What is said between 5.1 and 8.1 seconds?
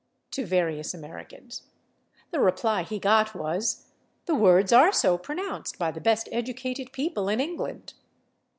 pronounced by the best educated people in England."